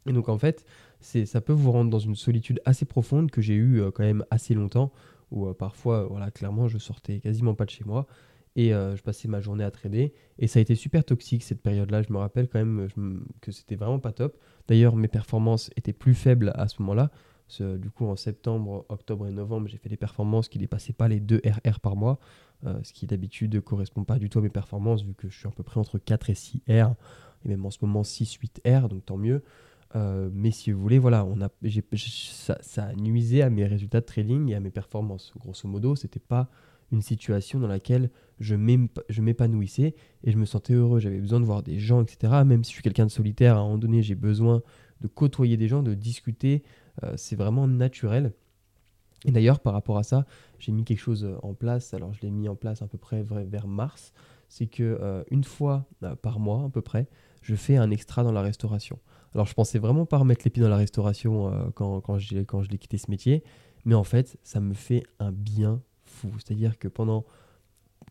Et 0.07 0.13
donc 0.13 0.29
en 0.29 0.37
fait, 0.37 0.65
ça 1.01 1.41
peut 1.41 1.53
vous 1.53 1.71
rendre 1.71 1.89
dans 1.89 1.99
une 1.99 2.15
solitude 2.15 2.61
assez 2.65 2.85
profonde 2.85 3.31
que 3.31 3.41
j'ai 3.41 3.55
eu 3.55 3.81
euh, 3.81 3.91
quand 3.91 4.03
même 4.03 4.25
assez 4.29 4.53
longtemps, 4.53 4.91
où 5.31 5.47
euh, 5.47 5.53
parfois, 5.53 6.05
voilà, 6.05 6.31
clairement, 6.31 6.67
je 6.67 6.77
sortais 6.77 7.19
quasiment 7.19 7.55
pas 7.55 7.65
de 7.65 7.71
chez 7.71 7.83
moi 7.83 8.07
et 8.55 8.73
euh, 8.73 8.97
je 8.97 9.01
passais 9.01 9.27
ma 9.27 9.39
journée 9.39 9.63
à 9.63 9.71
trader. 9.71 10.13
Et 10.37 10.47
ça 10.47 10.59
a 10.59 10.61
été 10.61 10.75
super 10.75 11.05
toxique 11.05 11.43
cette 11.43 11.61
période-là. 11.61 12.01
Je 12.01 12.11
me 12.11 12.17
rappelle 12.17 12.49
quand 12.49 12.59
même 12.59 12.87
que 13.39 13.51
c'était 13.51 13.75
vraiment 13.75 13.99
pas 13.99 14.11
top. 14.11 14.37
D'ailleurs, 14.67 14.95
mes 14.95 15.07
performances 15.07 15.69
étaient 15.77 15.93
plus 15.93 16.13
faibles 16.13 16.51
à 16.55 16.67
ce 16.67 16.81
moment-là. 16.81 17.11
Du 17.59 17.89
coup, 17.89 18.05
en 18.05 18.15
septembre, 18.15 18.85
octobre 18.87 19.27
et 19.27 19.31
novembre, 19.31 19.67
j'ai 19.67 19.77
fait 19.77 19.89
des 19.89 19.97
performances 19.97 20.47
qui 20.47 20.57
dépassaient 20.57 20.93
pas 20.93 21.09
les 21.09 21.19
2 21.19 21.41
RR 21.45 21.81
par 21.81 21.97
mois, 21.97 22.17
ce 22.63 22.93
qui 22.93 23.07
d'habitude 23.07 23.55
ne 23.55 23.59
correspond 23.59 24.05
pas 24.05 24.19
du 24.19 24.29
tout 24.29 24.39
à 24.39 24.41
mes 24.41 24.49
performances, 24.49 25.03
vu 25.03 25.13
que 25.13 25.27
je 25.29 25.37
suis 25.37 25.47
à 25.49 25.51
peu 25.51 25.61
près 25.61 25.77
entre 25.77 25.97
4 25.97 26.29
et 26.29 26.35
6 26.35 26.61
R, 26.69 26.95
et 27.43 27.49
même 27.49 27.65
en 27.65 27.69
ce 27.69 27.79
moment 27.81 28.03
6-8 28.03 28.83
R, 28.83 28.87
donc 28.87 29.05
tant 29.05 29.17
mieux. 29.17 29.43
Euh, 29.95 30.29
mais 30.33 30.51
si 30.51 30.71
vous 30.71 30.81
voulez, 30.81 30.99
voilà, 30.99 31.25
on 31.25 31.41
a, 31.41 31.49
ça, 31.97 32.57
ça, 32.61 32.83
a 32.85 32.93
nuisé 32.93 33.41
à 33.41 33.49
mes 33.49 33.65
résultats 33.65 34.01
de 34.01 34.05
trading 34.05 34.49
et 34.49 34.55
à 34.55 34.59
mes 34.59 34.71
performances. 34.71 35.33
Grosso 35.37 35.67
modo, 35.67 35.95
c'était 35.95 36.19
pas 36.19 36.49
une 36.91 37.01
situation 37.01 37.59
dans 37.59 37.67
laquelle 37.67 38.09
je 38.39 38.55
m'épanouissais 38.55 39.95
et 40.23 40.31
je 40.31 40.37
me 40.37 40.45
sentais 40.45 40.73
heureux. 40.73 40.99
J'avais 40.99 41.19
besoin 41.19 41.39
de 41.39 41.45
voir 41.45 41.63
des 41.63 41.79
gens, 41.79 42.01
etc. 42.01 42.43
Même 42.45 42.63
si 42.63 42.71
je 42.71 42.75
suis 42.75 42.83
quelqu'un 42.83 43.05
de 43.05 43.11
solitaire, 43.11 43.57
à 43.57 43.59
un 43.59 43.63
moment 43.63 43.77
donné, 43.77 44.01
j'ai 44.01 44.15
besoin 44.15 44.61
de 45.01 45.07
côtoyer 45.07 45.57
des 45.57 45.67
gens, 45.67 45.83
de 45.83 45.93
discuter. 45.93 46.63
Euh, 47.03 47.13
c'est 47.17 47.35
vraiment 47.35 47.67
naturel. 47.67 48.33
Et 49.25 49.31
d'ailleurs, 49.31 49.59
par 49.59 49.73
rapport 49.73 49.97
à 49.97 50.03
ça, 50.03 50.25
j'ai 50.59 50.71
mis 50.71 50.83
quelque 50.83 50.99
chose 50.99 51.27
en 51.43 51.53
place. 51.53 51.93
Alors, 51.93 52.13
je 52.13 52.21
l'ai 52.21 52.31
mis 52.31 52.49
en 52.49 52.55
place 52.55 52.81
à 52.81 52.87
peu 52.87 52.97
près 52.97 53.23
vers 53.23 53.67
mars. 53.67 54.13
C'est 54.49 54.67
que 54.67 54.83
euh, 54.83 55.23
une 55.29 55.43
fois 55.43 55.85
par 56.21 56.39
mois, 56.39 56.65
à 56.65 56.69
peu 56.69 56.81
près, 56.81 57.07
je 57.41 57.55
fais 57.55 57.77
un 57.77 57.91
extra 57.91 58.23
dans 58.23 58.31
la 58.31 58.41
restauration. 58.41 58.99
Alors 59.33 59.45
je 59.45 59.53
pensais 59.53 59.79
vraiment 59.79 60.05
pas 60.05 60.17
remettre 60.17 60.41
les 60.45 60.51
pieds 60.51 60.63
dans 60.63 60.69
la 60.69 60.77
restauration 60.77 61.47
euh, 61.47 61.69
quand, 61.73 62.01
quand, 62.01 62.17
quand 62.47 62.61
je 62.61 62.69
l'ai 62.69 62.77
quitté 62.77 62.97
ce 62.97 63.09
métier, 63.09 63.43
mais 63.85 63.95
en 63.95 64.03
fait 64.03 64.37
ça 64.43 64.59
me 64.59 64.73
fait 64.73 65.03
un 65.19 65.31
bien 65.31 65.81
fou. 66.03 66.31
C'est-à-dire 66.37 66.77
que 66.77 66.87
pendant 66.87 67.25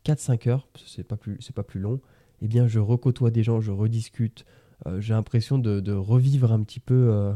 4-5 0.04 0.48
heures, 0.48 0.68
c'est 0.86 1.04
pas, 1.04 1.16
plus, 1.16 1.38
pas 1.54 1.62
plus 1.62 1.80
long, 1.80 2.00
eh 2.40 2.48
bien 2.48 2.66
je 2.66 2.78
recôtoie 2.78 3.30
des 3.30 3.42
gens, 3.42 3.60
je 3.60 3.70
rediscute, 3.70 4.44
euh, 4.86 5.00
j'ai 5.00 5.14
l'impression 5.14 5.58
de, 5.58 5.92
revivre 5.92 6.52
un 6.52 6.62
petit 6.62 6.80
peu 6.80 7.08
euh, 7.10 7.32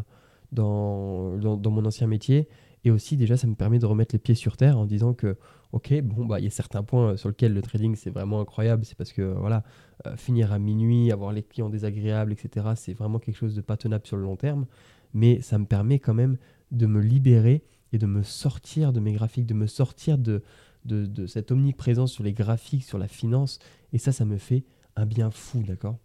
dans, 0.52 1.36
mon 1.70 1.84
ancien 1.84 2.06
métier. 2.06 2.48
Et 2.84 2.90
aussi 2.90 3.16
déjà 3.16 3.36
ça 3.36 3.46
me 3.46 3.54
permet 3.54 3.78
de 3.78 3.86
remettre 3.86 4.14
les 4.14 4.18
pieds 4.18 4.34
sur 4.34 4.56
terre 4.56 4.78
en 4.78 4.84
disant 4.84 5.14
que 5.14 5.36
ok, 5.72 6.00
bon, 6.02 6.24
bah, 6.26 6.38
il 6.38 6.44
y 6.44 6.46
a 6.46 6.50
certains 6.50 6.82
points 6.82 7.16
sur 7.16 7.28
lesquels 7.28 7.52
le 7.52 7.62
trading 7.62 7.96
c'est 7.96 8.10
vraiment 8.10 8.40
incroyable. 8.40 8.84
C'est 8.84 8.96
parce 8.96 9.12
que 9.12 9.22
voilà, 9.22 9.64
euh, 10.06 10.16
finir 10.16 10.52
à 10.52 10.58
minuit, 10.58 11.10
avoir 11.10 11.32
les 11.32 11.42
clients 11.42 11.68
désagréables, 11.68 12.32
etc., 12.32 12.68
c'est 12.76 12.94
vraiment 12.94 13.18
quelque 13.18 13.36
chose 13.36 13.54
de 13.54 13.60
pas 13.60 13.76
tenable 13.76 14.06
sur 14.06 14.16
le 14.16 14.22
long 14.22 14.36
terme. 14.36 14.66
Mais 15.14 15.40
ça 15.40 15.58
me 15.58 15.66
permet 15.66 15.98
quand 15.98 16.14
même 16.14 16.36
de 16.70 16.86
me 16.86 17.00
libérer 17.00 17.64
et 17.92 17.98
de 17.98 18.06
me 18.06 18.22
sortir 18.22 18.92
de 18.92 19.00
mes 19.00 19.12
graphiques, 19.12 19.46
de 19.46 19.54
me 19.54 19.66
sortir 19.66 20.18
de, 20.18 20.42
de, 20.84 21.26
cette 21.26 21.50
omniprésence 21.50 22.12
sur 22.12 22.24
les 22.24 22.32
graphiques, 22.32 22.84
sur 22.84 22.98
la 22.98 23.08
finance. 23.08 23.58
Et 23.92 23.98
ça, 23.98 24.12
ça 24.12 24.24
me 24.24 24.38
fait 24.38 24.64
un 24.96 25.06
bien 25.06 25.30
fou, 25.30 25.62
d'accord? 25.62 25.98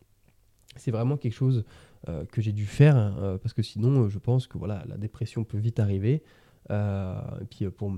C'est 0.76 0.92
vraiment 0.92 1.18
quelque 1.18 1.34
chose 1.34 1.66
euh, 2.08 2.26
que 2.26 2.42
j'ai 2.42 2.54
dû 2.54 2.66
faire 2.66 2.96
hein, 2.96 3.16
euh, 3.20 3.38
parce 3.38 3.54
que 3.54 3.64
sinon, 3.64 4.08
je 4.08 4.20
pense 4.20 4.48
que 4.48 4.58
voilà, 4.58 4.84
la 4.88 4.98
dépression 4.98 5.44
peut 5.44 5.58
vite 5.58 5.80
arriver. 5.80 6.24
Et 6.70 7.46
puis 7.50 7.70
pour 7.70 7.94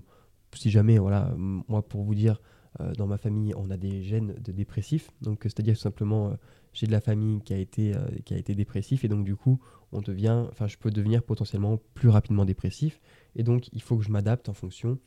si 0.53 0.69
jamais, 0.69 0.97
voilà, 0.97 1.33
moi 1.37 1.81
pour 1.87 2.03
vous 2.03 2.15
dire, 2.15 2.41
euh, 2.79 2.93
dans 2.93 3.07
ma 3.07 3.17
famille, 3.17 3.53
on 3.57 3.69
a 3.69 3.77
des 3.77 4.03
gènes 4.03 4.33
de 4.33 4.51
dépressifs. 4.51 5.11
Donc, 5.21 5.41
c'est-à-dire 5.43 5.77
simplement, 5.77 6.29
euh, 6.29 6.33
j'ai 6.73 6.87
de 6.87 6.91
la 6.91 7.01
famille 7.01 7.41
qui 7.41 7.53
a 7.53 7.57
été, 7.57 7.93
euh, 7.93 7.99
qui 8.23 8.33
a 8.33 8.37
été 8.37 8.55
dépressif 8.55 9.03
et 9.03 9.09
donc 9.09 9.25
du 9.25 9.35
coup, 9.35 9.59
on 9.91 9.99
devient, 9.99 10.45
enfin, 10.49 10.67
je 10.67 10.77
peux 10.77 10.89
devenir 10.89 11.21
potentiellement 11.23 11.79
plus 11.93 12.09
rapidement 12.09 12.45
dépressif. 12.45 13.01
Et 13.35 13.43
donc, 13.43 13.67
il 13.73 13.81
faut 13.81 13.97
que 13.97 14.03
je 14.03 14.11
m'adapte 14.11 14.47
en 14.49 14.53
fonction 14.53 14.97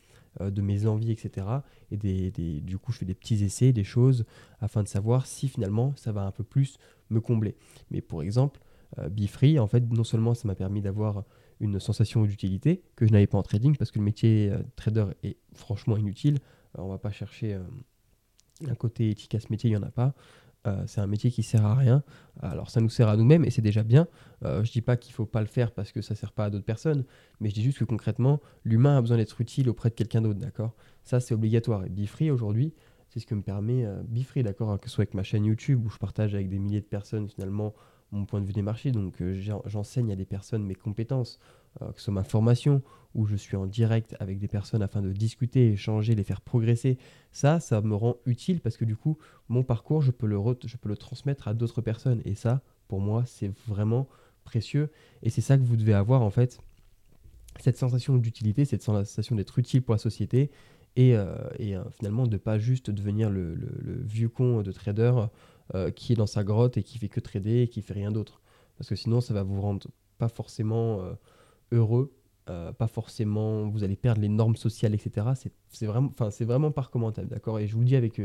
de 0.40 0.62
mes 0.62 0.86
envies, 0.88 1.12
etc. 1.12 1.46
Et 1.92 2.32
du 2.60 2.76
coup, 2.76 2.90
je 2.90 2.98
fais 2.98 3.04
des 3.04 3.14
petits 3.14 3.44
essais, 3.44 3.72
des 3.72 3.84
choses, 3.84 4.24
afin 4.58 4.82
de 4.82 4.88
savoir 4.88 5.26
si 5.26 5.46
finalement 5.46 5.92
ça 5.94 6.10
va 6.10 6.22
un 6.22 6.32
peu 6.32 6.42
plus 6.42 6.76
me 7.08 7.20
combler. 7.20 7.54
Mais 7.92 8.00
pour 8.00 8.20
exemple, 8.20 8.60
Bifree, 9.12 9.60
en 9.60 9.68
fait, 9.68 9.88
non 9.92 10.02
seulement 10.02 10.34
ça 10.34 10.48
m'a 10.48 10.56
permis 10.56 10.82
d'avoir 10.82 11.24
une 11.64 11.80
sensation 11.80 12.22
d'utilité 12.22 12.82
que 12.94 13.06
je 13.06 13.12
n'avais 13.12 13.26
pas 13.26 13.38
en 13.38 13.42
trading 13.42 13.76
parce 13.76 13.90
que 13.90 13.98
le 13.98 14.04
métier 14.04 14.50
euh, 14.50 14.58
trader 14.76 15.06
est 15.22 15.38
franchement 15.54 15.96
inutile. 15.96 16.38
On 16.76 16.82
euh, 16.82 16.84
on 16.84 16.88
va 16.88 16.98
pas 16.98 17.10
chercher 17.10 17.54
euh, 17.54 17.62
un 18.68 18.74
côté 18.74 19.10
efficace 19.10 19.50
métier, 19.50 19.70
il 19.70 19.72
n'y 19.72 19.78
en 19.78 19.86
a 19.86 19.90
pas. 19.90 20.14
c'est 20.86 21.00
un 21.00 21.06
métier 21.06 21.30
qui 21.30 21.42
sert 21.42 21.64
à 21.64 21.74
rien. 21.74 22.02
Alors 22.40 22.70
ça 22.70 22.80
nous 22.80 22.88
sert 22.88 23.08
à 23.08 23.16
nous-mêmes 23.16 23.44
et 23.44 23.50
c'est 23.50 23.62
déjà 23.62 23.82
bien. 23.82 24.06
je 24.42 24.70
dis 24.70 24.80
pas 24.80 24.96
qu'il 24.96 25.12
faut 25.12 25.26
pas 25.26 25.40
le 25.40 25.46
faire 25.46 25.72
parce 25.72 25.92
que 25.92 26.00
ça 26.00 26.14
sert 26.14 26.32
pas 26.32 26.46
à 26.46 26.50
d'autres 26.50 26.64
personnes, 26.64 27.04
mais 27.40 27.50
je 27.50 27.54
dis 27.54 27.62
juste 27.62 27.78
que 27.78 27.84
concrètement, 27.84 28.40
l'humain 28.64 28.96
a 28.96 29.00
besoin 29.00 29.16
d'être 29.16 29.40
utile 29.40 29.68
auprès 29.68 29.90
de 29.90 29.94
quelqu'un 29.94 30.22
d'autre, 30.22 30.38
d'accord? 30.38 30.74
Ça 31.02 31.20
c'est 31.20 31.34
obligatoire. 31.34 31.84
Et 31.84 31.90
Bifree 31.90 32.30
aujourd'hui, 32.30 32.72
c'est 33.08 33.20
ce 33.20 33.26
que 33.26 33.34
me 33.34 33.42
permet 33.42 33.86
Bifree, 34.04 34.42
d'accord? 34.42 34.80
Que 34.80 34.88
ce 34.88 34.94
soit 34.94 35.02
avec 35.02 35.14
ma 35.14 35.24
chaîne 35.24 35.44
YouTube 35.44 35.84
où 35.84 35.90
je 35.90 35.98
partage 35.98 36.34
avec 36.34 36.48
des 36.48 36.58
milliers 36.58 36.80
de 36.80 36.86
personnes 36.86 37.28
finalement 37.28 37.74
mon 38.14 38.24
point 38.24 38.40
de 38.40 38.46
vue 38.46 38.52
des 38.52 38.62
marchés. 38.62 38.92
Donc 38.92 39.20
euh, 39.20 39.40
j'enseigne 39.66 40.12
à 40.12 40.16
des 40.16 40.24
personnes 40.24 40.64
mes 40.64 40.74
compétences, 40.74 41.38
euh, 41.82 41.92
que 41.92 41.98
ce 41.98 42.04
soit 42.04 42.14
ma 42.14 42.24
formation, 42.24 42.82
où 43.14 43.26
je 43.26 43.36
suis 43.36 43.56
en 43.56 43.66
direct 43.66 44.16
avec 44.20 44.38
des 44.38 44.48
personnes 44.48 44.82
afin 44.82 45.02
de 45.02 45.12
discuter, 45.12 45.72
échanger, 45.72 46.14
les 46.14 46.24
faire 46.24 46.40
progresser. 46.40 46.98
Ça, 47.32 47.60
ça 47.60 47.80
me 47.80 47.94
rend 47.94 48.16
utile 48.26 48.60
parce 48.60 48.76
que 48.76 48.84
du 48.84 48.96
coup, 48.96 49.18
mon 49.48 49.62
parcours, 49.62 50.02
je 50.02 50.10
peux 50.10 50.26
le, 50.26 50.38
je 50.64 50.76
peux 50.76 50.88
le 50.88 50.96
transmettre 50.96 51.48
à 51.48 51.54
d'autres 51.54 51.80
personnes. 51.80 52.22
Et 52.24 52.34
ça, 52.34 52.62
pour 52.88 53.00
moi, 53.00 53.24
c'est 53.26 53.52
vraiment 53.68 54.08
précieux. 54.44 54.90
Et 55.22 55.30
c'est 55.30 55.40
ça 55.40 55.56
que 55.56 55.62
vous 55.62 55.76
devez 55.76 55.94
avoir 55.94 56.22
en 56.22 56.30
fait, 56.30 56.60
cette 57.60 57.76
sensation 57.76 58.16
d'utilité, 58.16 58.64
cette 58.64 58.82
sensation 58.82 59.36
d'être 59.36 59.58
utile 59.58 59.82
pour 59.82 59.94
la 59.94 59.98
société. 59.98 60.50
Et, 60.96 61.16
euh, 61.16 61.34
finalement, 61.90 62.26
de 62.26 62.36
pas 62.36 62.58
juste 62.58 62.90
devenir 62.90 63.28
le 63.28 63.56
vieux 64.04 64.28
con 64.28 64.62
de 64.62 64.70
trader 64.70 65.26
euh, 65.74 65.90
qui 65.90 66.12
est 66.12 66.16
dans 66.16 66.26
sa 66.26 66.44
grotte 66.44 66.76
et 66.76 66.82
qui 66.82 66.98
fait 66.98 67.08
que 67.08 67.20
trader 67.20 67.62
et 67.62 67.68
qui 67.68 67.80
fait 67.80 67.94
rien 67.94 68.12
d'autre. 68.12 68.42
Parce 68.76 68.90
que 68.90 68.96
sinon, 68.96 69.22
ça 69.22 69.32
va 69.32 69.42
vous 69.42 69.62
rendre 69.62 69.86
pas 70.18 70.28
forcément 70.28 71.00
euh, 71.00 71.14
heureux, 71.72 72.12
euh, 72.50 72.70
pas 72.70 72.86
forcément, 72.86 73.66
vous 73.70 73.82
allez 73.82 73.96
perdre 73.96 74.20
les 74.20 74.28
normes 74.28 74.56
sociales, 74.56 74.92
etc. 74.92 75.28
C'est 75.70 75.86
vraiment, 75.86 76.12
vraiment 76.40 76.70
pas 76.70 76.82
recommandable, 76.82 77.28
d'accord? 77.28 77.58
Et 77.60 77.66
je 77.66 77.72
vous 77.72 77.80
le 77.80 77.86
dis 77.86 77.96
avec, 77.96 78.20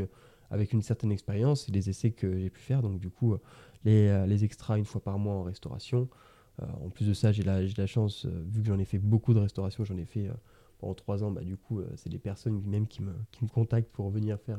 avec 0.50 0.74
une 0.74 0.82
certaine 0.82 1.10
expérience 1.12 1.66
et 1.66 1.72
les 1.72 1.88
essais 1.88 2.10
que 2.10 2.38
j'ai 2.38 2.50
pu 2.50 2.60
faire. 2.60 2.82
Donc 2.82 2.98
du 2.98 3.08
coup, 3.08 3.34
les, 3.84 4.26
les, 4.26 4.44
extras 4.44 4.76
une 4.76 4.84
fois 4.84 5.02
par 5.02 5.18
mois 5.18 5.32
en 5.32 5.42
restauration. 5.42 6.10
en 6.60 6.90
plus 6.90 7.08
de 7.08 7.14
ça, 7.14 7.32
j'ai 7.32 7.42
la, 7.42 7.62
la, 7.62 7.86
chance, 7.86 8.26
vu 8.26 8.60
que 8.60 8.68
j'en 8.68 8.78
ai 8.78 8.84
fait 8.84 8.98
beaucoup 8.98 9.32
de 9.32 9.38
restauration, 9.38 9.82
j'en 9.86 9.96
ai 9.96 10.04
fait 10.04 10.28
pendant 10.78 10.92
trois 10.92 11.24
ans, 11.24 11.30
bah, 11.30 11.40
du 11.40 11.56
coup, 11.56 11.80
c'est 11.96 12.10
des 12.10 12.18
personnes 12.18 12.60
même 12.66 12.86
qui 12.86 13.00
me, 13.00 13.14
qui 13.30 13.44
me 13.44 13.48
contactent 13.48 13.90
pour 13.92 14.10
venir 14.10 14.38
faire 14.38 14.58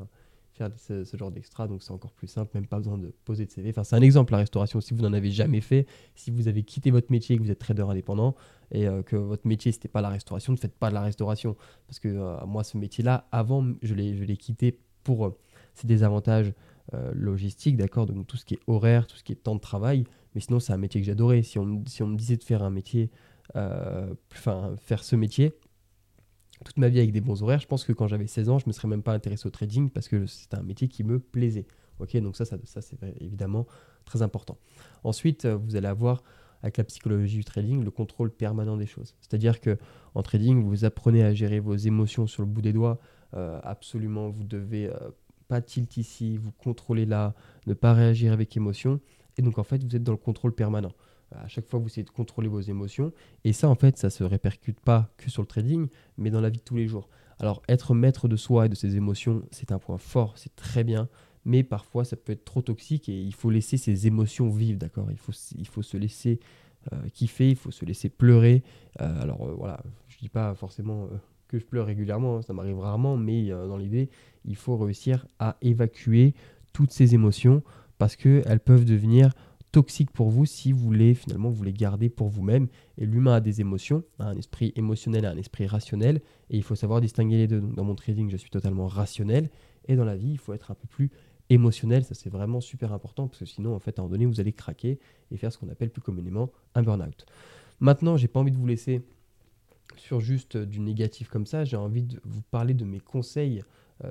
ce, 0.77 1.03
genre 1.17 1.31
d'extra, 1.31 1.67
donc 1.67 1.83
c'est 1.83 1.91
encore 1.91 2.11
plus 2.11 2.27
simple, 2.27 2.51
même 2.53 2.67
pas 2.67 2.77
besoin 2.77 2.97
de 2.97 3.13
poser 3.25 3.45
de 3.45 3.51
CV. 3.51 3.69
Enfin, 3.69 3.83
c'est 3.83 3.95
un 3.95 4.01
exemple 4.01 4.31
la 4.31 4.39
restauration. 4.39 4.81
Si 4.81 4.93
vous 4.93 5.01
n'en 5.01 5.13
avez 5.13 5.31
jamais 5.31 5.61
fait, 5.61 5.87
si 6.15 6.31
vous 6.31 6.47
avez 6.47 6.63
quitté 6.63 6.91
votre 6.91 7.11
métier 7.11 7.35
et 7.35 7.37
que 7.37 7.43
vous 7.43 7.51
êtes 7.51 7.59
trader 7.59 7.83
indépendant 7.83 8.35
et 8.71 8.87
euh, 8.87 9.03
que 9.03 9.15
votre 9.15 9.47
métier 9.47 9.71
c'était 9.71 9.87
pas 9.87 10.01
la 10.01 10.09
restauration, 10.09 10.53
ne 10.53 10.57
faites 10.57 10.75
pas 10.75 10.89
de 10.89 10.93
la 10.93 11.01
restauration. 11.01 11.55
Parce 11.87 11.99
que 11.99 12.07
euh, 12.07 12.45
moi, 12.45 12.63
ce 12.63 12.77
métier-là, 12.77 13.27
avant, 13.31 13.65
je 13.81 13.93
l'ai 13.93 14.37
quitté 14.37 14.79
pour 15.03 15.25
euh, 15.25 15.37
ses 15.73 15.87
désavantages 15.87 16.53
logistiques, 17.13 17.77
d'accord 17.77 18.05
Donc 18.05 18.27
tout 18.27 18.35
ce 18.35 18.43
qui 18.43 18.55
est 18.55 18.59
horaire, 18.67 19.07
tout 19.07 19.15
ce 19.15 19.23
qui 19.23 19.31
est 19.31 19.35
temps 19.35 19.55
de 19.55 19.61
travail. 19.61 20.03
Mais 20.35 20.41
sinon, 20.41 20.59
c'est 20.59 20.73
un 20.73 20.77
métier 20.77 20.99
que 20.99 21.07
j'adorais. 21.07 21.41
Si 21.41 21.57
on, 21.57 21.83
si 21.85 22.03
on 22.03 22.07
me 22.07 22.17
disait 22.17 22.35
de 22.35 22.43
faire 22.43 22.63
un 22.63 22.69
métier, 22.69 23.09
enfin, 23.55 24.75
faire 24.77 25.01
ce 25.01 25.15
métier, 25.15 25.53
toute 26.63 26.77
ma 26.77 26.89
vie 26.89 26.99
avec 26.99 27.11
des 27.11 27.21
bons 27.21 27.41
horaires. 27.43 27.59
Je 27.59 27.67
pense 27.67 27.83
que 27.83 27.93
quand 27.93 28.07
j'avais 28.07 28.27
16 28.27 28.49
ans, 28.49 28.59
je 28.59 28.65
ne 28.65 28.69
me 28.69 28.73
serais 28.73 28.87
même 28.87 29.03
pas 29.03 29.13
intéressé 29.13 29.47
au 29.47 29.51
trading 29.51 29.89
parce 29.89 30.07
que 30.07 30.25
c'était 30.25 30.57
un 30.57 30.63
métier 30.63 30.87
qui 30.87 31.03
me 31.03 31.19
plaisait. 31.19 31.65
Ok, 31.99 32.15
donc 32.17 32.35
ça, 32.35 32.45
ça, 32.45 32.57
ça 32.63 32.81
c'est 32.81 32.97
évidemment 33.19 33.67
très 34.05 34.21
important. 34.21 34.57
Ensuite, 35.03 35.45
vous 35.45 35.75
allez 35.75 35.87
avoir 35.87 36.23
avec 36.63 36.77
la 36.77 36.83
psychologie 36.83 37.37
du 37.37 37.43
trading, 37.43 37.83
le 37.83 37.91
contrôle 37.91 38.31
permanent 38.31 38.77
des 38.77 38.85
choses. 38.85 39.15
C'est-à-dire 39.21 39.59
que 39.59 39.77
en 40.15 40.21
trading, 40.21 40.63
vous 40.63 40.85
apprenez 40.85 41.23
à 41.23 41.33
gérer 41.33 41.59
vos 41.59 41.75
émotions 41.75 42.27
sur 42.27 42.43
le 42.43 42.47
bout 42.47 42.61
des 42.61 42.73
doigts. 42.73 42.99
Euh, 43.33 43.59
absolument, 43.63 44.29
vous 44.29 44.43
devez 44.43 44.87
euh, 44.87 45.11
pas 45.47 45.61
tilt 45.61 45.97
ici, 45.97 46.37
vous 46.37 46.51
contrôlez 46.51 47.05
là, 47.05 47.33
ne 47.67 47.73
pas 47.73 47.93
réagir 47.93 48.33
avec 48.33 48.55
émotion. 48.55 48.99
Et 49.37 49.41
donc 49.41 49.57
en 49.57 49.63
fait, 49.63 49.83
vous 49.83 49.95
êtes 49.95 50.03
dans 50.03 50.11
le 50.11 50.17
contrôle 50.17 50.53
permanent. 50.53 50.91
À 51.35 51.47
chaque 51.47 51.67
fois, 51.67 51.79
vous 51.79 51.87
essayez 51.87 52.03
de 52.03 52.09
contrôler 52.09 52.47
vos 52.47 52.61
émotions. 52.61 53.13
Et 53.43 53.53
ça, 53.53 53.69
en 53.69 53.75
fait, 53.75 53.97
ça 53.97 54.09
se 54.09 54.23
répercute 54.23 54.79
pas 54.79 55.09
que 55.17 55.29
sur 55.29 55.41
le 55.41 55.47
trading, 55.47 55.87
mais 56.17 56.29
dans 56.29 56.41
la 56.41 56.49
vie 56.49 56.59
de 56.59 56.63
tous 56.63 56.75
les 56.75 56.87
jours. 56.87 57.09
Alors, 57.39 57.61
être 57.67 57.93
maître 57.93 58.27
de 58.27 58.35
soi 58.35 58.67
et 58.67 58.69
de 58.69 58.75
ses 58.75 58.95
émotions, 58.95 59.43
c'est 59.51 59.71
un 59.71 59.79
point 59.79 59.97
fort, 59.97 60.37
c'est 60.37 60.55
très 60.55 60.83
bien 60.83 61.09
mais 61.45 61.63
parfois 61.63 62.05
ça 62.05 62.15
peut 62.15 62.33
être 62.33 62.45
trop 62.45 62.61
toxique 62.61 63.09
et 63.09 63.19
il 63.19 63.33
faut 63.33 63.49
laisser 63.49 63.77
ses 63.77 64.07
émotions 64.07 64.49
vivre, 64.49 64.79
d'accord? 64.79 65.07
Il 65.11 65.17
faut, 65.17 65.31
se 65.81 65.97
laisser 65.97 66.39
euh, 66.93 66.97
kiffer, 67.13 67.49
il 67.49 67.55
faut 67.55 67.71
se 67.71 67.85
laisser 67.85 68.09
pleurer. 68.09 68.63
Euh, 69.01 69.21
alors 69.21 69.47
euh, 69.47 69.55
voilà, 69.57 69.81
je 70.07 70.17
dis 70.17 70.29
pas 70.29 70.53
forcément 70.53 71.07
que 71.47 71.59
je 71.59 71.65
pleure 71.65 71.87
régulièrement, 71.87 72.37
hein, 72.37 72.41
ça 72.41 72.53
m'arrive 72.53 72.79
rarement, 72.79 73.17
mais 73.17 73.49
dans 73.49 73.77
l'idée, 73.77 74.09
il 74.45 74.55
faut 74.55 74.77
réussir 74.77 75.25
à 75.39 75.57
évacuer 75.61 76.33
toutes 76.73 76.91
ces 76.91 77.13
émotions 77.13 77.63
parce 77.97 78.15
qu'elles 78.15 78.61
peuvent 78.61 78.85
devenir 78.85 79.31
toxiques 79.71 80.11
pour 80.11 80.29
vous 80.29 80.45
si 80.45 80.71
vous 80.71 80.79
voulez 80.79 81.13
finalement 81.13 81.49
vous 81.49 81.63
les 81.63 81.73
garder 81.73 82.09
pour 82.09 82.29
vous-même. 82.29 82.67
Et 82.97 83.05
l'humain 83.05 83.35
a 83.35 83.39
des 83.39 83.61
émotions, 83.61 84.03
un 84.19 84.35
esprit 84.37 84.73
émotionnel 84.75 85.23
et 85.23 85.27
un 85.27 85.37
esprit 85.37 85.67
rationnel, 85.67 86.21
et 86.49 86.57
il 86.57 86.63
faut 86.63 86.75
savoir 86.75 87.01
distinguer 87.01 87.37
les 87.37 87.47
deux. 87.47 87.61
Dans 87.61 87.83
mon 87.83 87.95
trading, 87.95 88.29
je 88.29 88.37
suis 88.37 88.49
totalement 88.49 88.87
rationnel, 88.87 89.49
et 89.87 89.95
dans 89.95 90.05
la 90.05 90.15
vie, 90.15 90.31
il 90.31 90.37
faut 90.37 90.53
être 90.53 90.71
un 90.71 90.75
peu 90.75 90.87
plus 90.87 91.09
émotionnel, 91.49 92.05
ça 92.05 92.15
c'est 92.15 92.29
vraiment 92.29 92.61
super 92.61 92.93
important 92.93 93.27
parce 93.27 93.39
que 93.39 93.45
sinon, 93.45 93.75
en 93.75 93.79
fait, 93.79 93.99
à 93.99 94.01
un 94.01 94.03
moment 94.03 94.13
donné, 94.13 94.25
vous 94.25 94.39
allez 94.39 94.53
craquer 94.53 94.99
et 95.31 95.37
faire 95.37 95.51
ce 95.51 95.57
qu'on 95.57 95.69
appelle 95.69 95.89
plus 95.89 96.01
communément 96.01 96.49
un 96.75 96.81
burn-out. 96.81 97.25
Maintenant, 97.81 98.15
j'ai 98.15 98.29
pas 98.29 98.39
envie 98.39 98.51
de 98.51 98.57
vous 98.57 98.67
laisser 98.67 99.01
sur 99.97 100.21
juste 100.21 100.55
du 100.55 100.79
négatif 100.79 101.27
comme 101.27 101.45
ça, 101.45 101.65
j'ai 101.65 101.75
envie 101.75 102.03
de 102.03 102.21
vous 102.23 102.41
parler 102.41 102.73
de 102.73 102.85
mes 102.85 103.01
conseils 103.01 103.63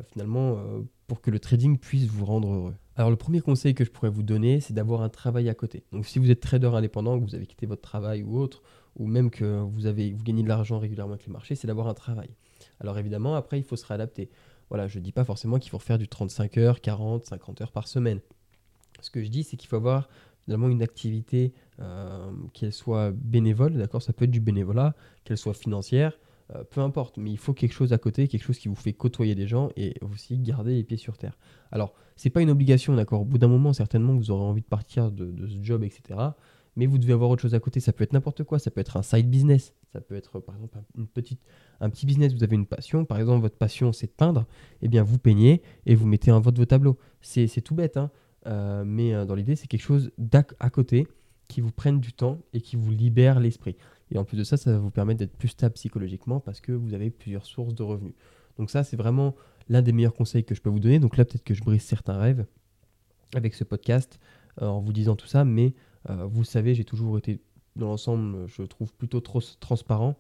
finalement 0.07 0.59
euh, 0.59 0.83
pour 1.07 1.21
que 1.21 1.31
le 1.31 1.39
trading 1.39 1.79
puisse 1.79 2.07
vous 2.07 2.25
rendre 2.25 2.53
heureux. 2.53 2.75
Alors 2.97 3.11
le 3.11 3.17
premier 3.17 3.41
conseil 3.41 3.75
que 3.75 3.85
je 3.85 3.91
pourrais 3.91 4.11
vous 4.11 4.23
donner, 4.23 4.61
c'est 4.61 4.75
d'avoir 4.75 5.03
un 5.03 5.09
travail 5.09 5.49
à 5.49 5.55
côté. 5.55 5.85
Donc 5.93 6.07
si 6.07 6.19
vous 6.19 6.31
êtes 6.31 6.41
trader 6.41 6.69
indépendant, 6.69 7.19
que 7.19 7.25
vous 7.25 7.35
avez 7.35 7.47
quitté 7.47 7.67
votre 7.67 7.83
travail 7.83 8.23
ou 8.23 8.39
autre, 8.39 8.63
ou 8.97 9.07
même 9.07 9.31
que 9.31 9.61
vous, 9.61 9.87
avez, 9.87 10.13
vous 10.13 10.23
gagnez 10.23 10.43
de 10.43 10.49
l'argent 10.49 10.79
régulièrement 10.79 11.15
avec 11.15 11.27
les 11.27 11.33
marchés, 11.33 11.55
c'est 11.55 11.67
d'avoir 11.67 11.89
un 11.89 11.95
travail. 11.95 12.31
Alors 12.81 12.99
évidemment, 12.99 13.35
après, 13.35 13.59
il 13.59 13.65
faut 13.65 13.77
se 13.77 13.87
réadapter. 13.87 14.31
Voilà, 14.69 14.87
je 14.87 14.99
ne 14.99 15.05
dis 15.05 15.13
pas 15.13 15.25
forcément 15.25 15.59
qu'il 15.59 15.71
faut 15.71 15.79
faire 15.79 15.99
du 15.99 16.09
35 16.09 16.59
heures, 16.59 16.81
40, 16.81 17.27
50 17.27 17.61
heures 17.63 17.73
par 17.73 17.89
semaine. 17.89 18.21
Ce 19.01 19.11
que 19.11 19.23
je 19.23 19.29
dis, 19.29 19.45
c'est 19.45 19.57
qu'il 19.57 19.69
faut 19.69 19.77
avoir 19.77 20.09
finalement 20.45 20.69
une 20.69 20.83
activité, 20.83 21.53
euh, 21.81 22.31
qu'elle 22.53 22.73
soit 22.73 23.11
bénévole, 23.13 23.75
d'accord? 23.75 24.03
Ça 24.03 24.13
peut 24.13 24.25
être 24.25 24.31
du 24.31 24.41
bénévolat, 24.41 24.95
qu'elle 25.25 25.39
soit 25.39 25.55
financière, 25.55 26.19
euh, 26.55 26.65
peu 26.65 26.81
importe, 26.81 27.17
mais 27.19 27.31
il 27.31 27.39
faut 27.39 27.53
quelque 27.53 27.73
chose 27.73 27.93
à 27.93 27.99
côté, 27.99 28.29
quelque 28.29 28.43
chose 28.43 28.59
qui 28.59 28.69
vous 28.69 28.75
fait 28.75 28.93
côtoyer 28.93 29.35
des 29.35 29.47
gens 29.47 29.71
et 29.77 29.95
aussi 30.03 30.39
garder 30.39 30.75
les 30.75 30.85
pieds 30.85 30.97
sur 30.97 31.17
terre. 31.19 31.39
Alors, 31.71 31.95
c'est 32.17 32.31
pas 32.31 32.43
une 32.43 32.51
obligation, 32.51 32.95
d'accord? 32.95 33.23
Au 33.23 33.25
bout 33.25 33.39
d'un 33.39 33.49
moment, 33.49 33.73
certainement, 33.73 34.15
vous 34.15 34.31
aurez 34.31 34.45
envie 34.45 34.63
de 34.63 34.67
partir 34.67 35.11
de, 35.11 35.47
ce 35.47 35.63
job, 35.63 35.85
etc 35.85 36.31
mais 36.77 36.87
vous 36.87 36.99
devez 36.99 37.13
avoir 37.13 37.31
autre 37.31 37.43
chose 37.43 37.55
à 37.55 37.61
côté. 37.61 37.81
Ça 37.81 37.93
peut 37.93 38.05
être 38.05 38.13
n'importe 38.13 38.45
quoi, 38.45 38.59
ça 38.59 38.71
peut 38.71 38.81
être 38.81 38.97
un 38.97 39.03
side 39.03 39.29
business, 39.29 39.75
ça 39.93 40.01
peut 40.01 40.15
être 40.15 40.39
par 40.41 40.55
exemple 40.55 40.79
une 40.97 41.07
petite, 41.07 41.41
un 41.81 41.91
petit 41.91 42.07
business, 42.07 42.33
vous 42.33 42.45
avez 42.45 42.55
une 42.55 42.67
passion, 42.67 43.05
par 43.05 43.19
exemple 43.19 43.43
votre 43.43 43.57
passion 43.57 43.93
c'est 43.93 44.07
de 44.07 44.13
peindre, 44.13 44.47
eh 44.83 44.89
bien 44.89 45.03
vous 45.03 45.19
peignez 45.19 45.63
et 45.87 45.95
vous 45.95 46.07
mettez 46.07 46.31
en 46.31 46.41
vote 46.41 46.57
vos 46.57 46.67
tableaux. 46.67 46.97
C'est 47.21 47.61
tout 47.61 47.75
bête, 47.75 47.97
hein 47.97 48.11
euh, 48.47 48.85
mais 48.87 49.15
euh, 49.15 49.25
dans 49.25 49.35
l'idée 49.35 49.57
c'est 49.57 49.67
quelque 49.67 49.83
chose 49.83 50.11
à 50.59 50.71
côté 50.71 51.07
qui 51.49 51.61
vous 51.61 51.73
prenne 51.73 52.01
du 52.01 52.13
temps 52.13 52.39
et 52.53 52.61
qui 52.61 52.77
vous 52.77 52.93
libère 52.93 53.41
l'esprit. 53.41 53.77
Et 54.13 54.19
en 54.19 54.25
plus 54.25 54.37
de 54.37 54.45
ça, 54.45 54.57
ça 54.57 54.73
va 54.73 54.79
vous 54.79 54.91
permettre 54.91 55.19
d'être 55.19 55.37
plus 55.37 55.49
stable 55.49 55.75
psychologiquement 55.75 56.41
parce 56.41 56.61
que 56.61 56.73
vous 56.73 56.95
avez 56.95 57.11
plusieurs 57.11 57.47
sources 57.47 57.75
de 57.75 57.83
revenus. 57.83 58.15
Donc 58.59 58.71
ça, 58.71 58.85
c'est 58.85 58.97
vraiment 58.97 59.35
l'un 59.69 59.83
des 59.83 59.93
meilleurs 59.93 60.15
conseils 60.15 60.45
que 60.45 60.55
je 60.55 60.61
peux 60.61 60.71
vous 60.71 60.81
donner. 60.81 60.99
Donc 60.99 61.17
là, 61.17 61.25
peut-être 61.25 61.45
que 61.45 61.55
je 61.55 61.63
brise 61.63 61.83
certains 61.83 62.19
rêves 62.19 62.45
avec 63.35 63.55
ce 63.55 63.65
podcast 63.65 64.19
euh, 64.61 64.67
en 64.67 64.81
vous 64.81 64.93
disant 64.93 65.17
tout 65.17 65.27
ça, 65.27 65.45
mais 65.45 65.75
euh, 66.09 66.25
vous 66.27 66.45
savez, 66.45 66.75
j'ai 66.75 66.85
toujours 66.85 67.19
été, 67.19 67.41
dans 67.77 67.87
l'ensemble, 67.87 68.47
je 68.49 68.63
trouve 68.63 68.93
plutôt 68.95 69.21
trop 69.21 69.41
transparent. 69.61 70.17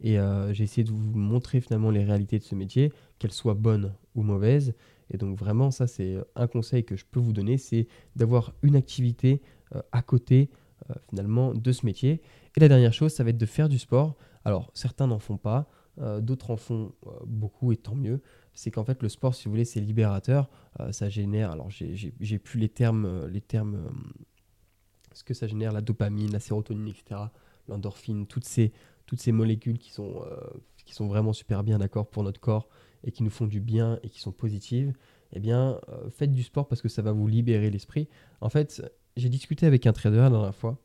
Et 0.00 0.18
euh, 0.18 0.52
j'ai 0.52 0.64
essayé 0.64 0.84
de 0.84 0.90
vous 0.90 1.16
montrer 1.16 1.60
finalement 1.60 1.90
les 1.90 2.04
réalités 2.04 2.38
de 2.38 2.44
ce 2.44 2.54
métier, 2.54 2.92
qu'elles 3.18 3.32
soient 3.32 3.54
bonnes 3.54 3.94
ou 4.14 4.22
mauvaises. 4.22 4.74
Et 5.10 5.18
donc 5.18 5.38
vraiment, 5.38 5.70
ça 5.70 5.86
c'est 5.86 6.16
un 6.34 6.46
conseil 6.46 6.84
que 6.84 6.96
je 6.96 7.04
peux 7.08 7.20
vous 7.20 7.32
donner, 7.32 7.58
c'est 7.58 7.86
d'avoir 8.16 8.54
une 8.62 8.74
activité 8.74 9.42
euh, 9.74 9.82
à 9.92 10.02
côté 10.02 10.50
finalement 11.08 11.54
de 11.54 11.72
ce 11.72 11.86
métier. 11.86 12.20
Et 12.56 12.60
la 12.60 12.68
dernière 12.68 12.92
chose, 12.92 13.12
ça 13.12 13.24
va 13.24 13.30
être 13.30 13.38
de 13.38 13.46
faire 13.46 13.68
du 13.68 13.78
sport. 13.78 14.16
Alors 14.44 14.70
certains 14.74 15.06
n'en 15.06 15.18
font 15.18 15.36
pas, 15.38 15.68
d'autres 16.20 16.50
en 16.50 16.56
font 16.56 16.92
beaucoup 17.26 17.72
et 17.72 17.76
tant 17.76 17.94
mieux. 17.94 18.20
C'est 18.52 18.70
qu'en 18.70 18.84
fait 18.84 19.02
le 19.02 19.08
sport, 19.08 19.34
si 19.34 19.44
vous 19.44 19.50
voulez, 19.50 19.64
c'est 19.64 19.80
libérateur. 19.80 20.48
ça 20.92 21.08
génère, 21.08 21.50
alors 21.50 21.68
j'ai 21.70 22.38
plus 22.38 22.60
les 22.60 22.68
termes, 22.68 23.26
les 23.26 23.40
termes 23.40 23.90
ce 25.14 25.24
que 25.24 25.32
ça 25.32 25.46
génère, 25.46 25.72
la 25.72 25.80
dopamine, 25.80 26.32
la 26.32 26.40
sérotonine, 26.40 26.88
etc., 26.88 27.20
l'endorphine, 27.68 28.26
toutes 28.26 28.44
ces, 28.44 28.72
molécules 29.32 29.78
qui 29.78 29.90
sont, 29.90 30.22
euh, 30.26 30.36
qui 30.84 30.94
sont 30.94 31.06
vraiment 31.06 31.32
super 31.32 31.64
bien 31.64 31.78
d'accord 31.78 32.10
pour 32.10 32.22
notre 32.22 32.40
corps 32.40 32.68
et 33.04 33.12
qui 33.12 33.22
nous 33.22 33.30
font 33.30 33.46
du 33.46 33.60
bien 33.60 33.98
et 34.02 34.10
qui 34.10 34.20
sont 34.20 34.32
positives, 34.32 34.92
eh 35.32 35.40
bien, 35.40 35.80
euh, 35.88 36.10
faites 36.10 36.32
du 36.32 36.42
sport 36.42 36.68
parce 36.68 36.82
que 36.82 36.88
ça 36.88 37.00
va 37.00 37.12
vous 37.12 37.26
libérer 37.26 37.70
l'esprit. 37.70 38.08
En 38.40 38.50
fait, 38.50 38.82
j'ai 39.16 39.28
discuté 39.28 39.66
avec 39.66 39.86
un 39.86 39.92
trader 39.92 40.18
la 40.18 40.30
dernière 40.30 40.54
fois 40.54 40.78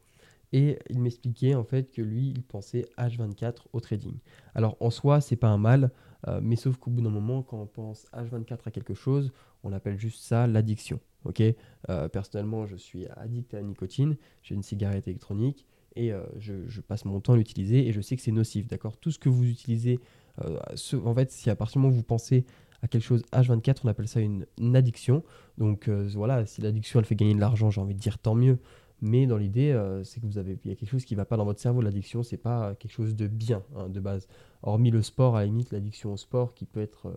et 0.51 0.79
il 0.89 0.99
m'expliquait 0.99 1.55
en 1.55 1.63
fait 1.63 1.91
que 1.91 2.01
lui, 2.01 2.29
il 2.35 2.43
pensait 2.43 2.85
H24 2.97 3.65
au 3.73 3.79
trading. 3.79 4.17
Alors 4.55 4.77
en 4.79 4.89
soi, 4.89 5.21
c'est 5.21 5.35
pas 5.35 5.49
un 5.49 5.57
mal, 5.57 5.91
euh, 6.27 6.39
mais 6.41 6.55
sauf 6.55 6.77
qu'au 6.77 6.91
bout 6.91 7.01
d'un 7.01 7.09
moment, 7.09 7.43
quand 7.43 7.61
on 7.61 7.67
pense 7.67 8.07
H24 8.13 8.59
à 8.65 8.71
quelque 8.71 8.93
chose, 8.93 9.31
on 9.63 9.73
appelle 9.73 9.97
juste 9.97 10.23
ça 10.23 10.47
l'addiction. 10.47 10.99
Ok, 11.25 11.41
euh, 11.89 12.07
personnellement, 12.07 12.65
je 12.65 12.77
suis 12.77 13.05
addict 13.07 13.53
à 13.53 13.57
la 13.57 13.63
nicotine. 13.63 14.15
J'ai 14.41 14.55
une 14.55 14.63
cigarette 14.63 15.07
électronique 15.07 15.65
et 15.95 16.13
euh, 16.13 16.23
je, 16.37 16.81
passe 16.81 17.05
mon 17.05 17.19
temps 17.19 17.33
à 17.33 17.37
l'utiliser 17.37 17.87
et 17.87 17.91
je 17.91 18.01
sais 18.01 18.15
que 18.15 18.21
c'est 18.21 18.31
nocif. 18.31 18.67
D'accord, 18.67 18.97
tout 18.97 19.11
ce 19.11 19.19
que 19.19 19.29
vous 19.29 19.45
utilisez, 19.45 19.99
en 20.41 21.13
fait, 21.15 21.31
si 21.31 21.49
à 21.49 21.55
partir 21.57 21.73
du 21.73 21.79
moment 21.79 21.93
où 21.93 21.97
vous 21.97 22.03
pensez 22.03 22.45
à 22.81 22.87
quelque 22.87 23.03
chose 23.03 23.23
H24, 23.33 23.81
on 23.83 23.89
appelle 23.89 24.07
ça 24.07 24.21
une, 24.21 24.45
addiction. 24.73 25.21
Donc 25.57 25.89
voilà, 25.89 26.45
si 26.45 26.61
l'addiction 26.61 26.99
elle 26.99 27.05
fait 27.05 27.15
gagner 27.15 27.35
de 27.35 27.41
l'argent, 27.41 27.69
j'ai 27.69 27.81
envie 27.81 27.93
de 27.93 27.99
dire 27.99 28.17
tant 28.17 28.35
mieux. 28.35 28.57
Mais 29.01 29.27
dans 29.27 29.37
l'idée, 29.37 29.73
c'est 30.03 30.19
que 30.19 30.25
vous 30.25 30.37
avez, 30.37 30.57
il 30.65 30.69
y 30.69 30.73
a 30.73 30.75
quelque 30.75 30.89
chose 30.89 31.05
qui 31.05 31.13
ne 31.13 31.17
va 31.17 31.25
pas 31.25 31.37
dans 31.37 31.45
votre 31.45 31.59
cerveau. 31.59 31.81
L'addiction, 31.81 32.21
c'est 32.23 32.37
pas 32.37 32.75
quelque 32.75 32.91
chose 32.91 33.15
de 33.15 33.27
bien 33.27 33.63
hein, 33.75 33.87
de 33.87 33.99
base. 33.99 34.27
Hormis 34.61 34.91
le 34.91 35.01
sport, 35.01 35.35
à 35.37 35.39
la 35.39 35.45
limite, 35.45 35.71
l'addiction 35.71 36.11
au 36.11 36.17
sport 36.17 36.53
qui 36.53 36.65
peut 36.65 36.81
être 36.81 37.13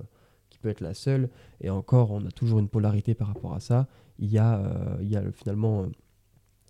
peut 0.62 0.70
être 0.70 0.80
la 0.80 0.94
seule. 0.94 1.28
Et 1.60 1.68
encore, 1.68 2.12
on 2.12 2.24
a 2.24 2.30
toujours 2.30 2.58
une 2.60 2.68
polarité 2.68 3.14
par 3.14 3.28
rapport 3.28 3.52
à 3.52 3.60
ça. 3.60 3.86
Il 4.18 4.30
y 4.30 4.38
a, 4.38 4.60
euh, 4.60 4.96
il 5.02 5.08
y 5.08 5.16
a 5.16 5.30
finalement 5.32 5.82
euh, 5.82 5.86